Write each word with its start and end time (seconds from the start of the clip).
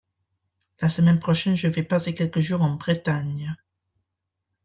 La 0.81 0.89
semaine 0.89 1.19
prochaine, 1.19 1.55
je 1.55 1.67
vais 1.67 1.83
passer 1.83 2.15
quelques 2.15 2.39
jours 2.39 2.63
en 2.63 2.71
Bretagne. 2.73 3.55